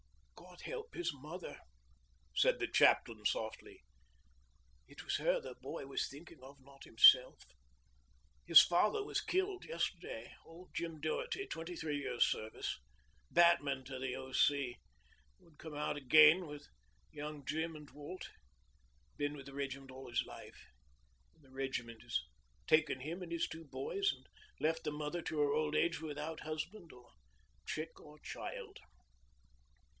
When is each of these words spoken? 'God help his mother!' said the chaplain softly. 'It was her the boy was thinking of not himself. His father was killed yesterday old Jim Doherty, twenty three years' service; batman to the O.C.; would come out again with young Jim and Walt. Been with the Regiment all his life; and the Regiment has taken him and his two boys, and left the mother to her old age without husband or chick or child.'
'God 0.35 0.61
help 0.61 0.93
his 0.95 1.13
mother!' 1.13 1.59
said 2.35 2.59
the 2.59 2.67
chaplain 2.67 3.23
softly. 3.25 3.83
'It 4.87 5.03
was 5.03 5.17
her 5.17 5.39
the 5.39 5.55
boy 5.61 5.85
was 5.85 6.07
thinking 6.09 6.39
of 6.41 6.59
not 6.59 6.83
himself. 6.83 7.37
His 8.45 8.61
father 8.61 9.03
was 9.03 9.21
killed 9.21 9.63
yesterday 9.65 10.35
old 10.45 10.69
Jim 10.73 10.99
Doherty, 10.99 11.45
twenty 11.47 11.75
three 11.75 11.99
years' 11.99 12.25
service; 12.27 12.79
batman 13.29 13.83
to 13.85 13.99
the 13.99 14.15
O.C.; 14.15 14.77
would 15.39 15.57
come 15.59 15.75
out 15.75 15.97
again 15.97 16.47
with 16.47 16.67
young 17.11 17.45
Jim 17.45 17.75
and 17.75 17.89
Walt. 17.91 18.27
Been 19.17 19.35
with 19.35 19.45
the 19.45 19.53
Regiment 19.53 19.91
all 19.91 20.09
his 20.09 20.25
life; 20.25 20.65
and 21.35 21.43
the 21.43 21.51
Regiment 21.51 22.01
has 22.01 22.19
taken 22.67 23.01
him 23.01 23.21
and 23.21 23.31
his 23.31 23.47
two 23.47 23.65
boys, 23.65 24.11
and 24.11 24.25
left 24.59 24.83
the 24.83 24.91
mother 24.91 25.21
to 25.21 25.39
her 25.41 25.53
old 25.53 25.75
age 25.75 26.01
without 26.01 26.39
husband 26.41 26.91
or 26.91 27.11
chick 27.67 27.99
or 27.99 28.19
child.' 28.19 28.79